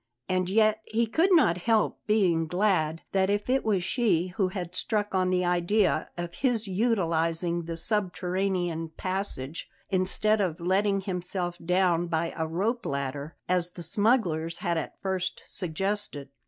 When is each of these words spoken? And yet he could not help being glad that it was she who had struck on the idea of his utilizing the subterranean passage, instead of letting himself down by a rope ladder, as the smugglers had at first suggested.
And 0.27 0.49
yet 0.49 0.81
he 0.85 1.05
could 1.05 1.31
not 1.31 1.59
help 1.59 1.99
being 2.07 2.47
glad 2.47 3.03
that 3.11 3.29
it 3.29 3.63
was 3.63 3.83
she 3.83 4.29
who 4.29 4.47
had 4.47 4.73
struck 4.73 5.13
on 5.13 5.29
the 5.29 5.45
idea 5.45 6.09
of 6.17 6.33
his 6.33 6.67
utilizing 6.67 7.65
the 7.65 7.77
subterranean 7.77 8.89
passage, 8.97 9.69
instead 9.91 10.41
of 10.41 10.59
letting 10.59 11.01
himself 11.01 11.59
down 11.63 12.07
by 12.07 12.33
a 12.35 12.47
rope 12.47 12.83
ladder, 12.83 13.35
as 13.47 13.69
the 13.73 13.83
smugglers 13.83 14.57
had 14.57 14.75
at 14.75 14.99
first 15.03 15.43
suggested. 15.45 16.29